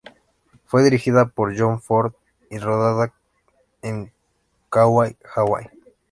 [0.65, 2.13] Fue dirigida por John Ford
[2.49, 3.13] y rodada
[3.83, 4.11] en
[4.71, 5.67] Kauai, Hawaii.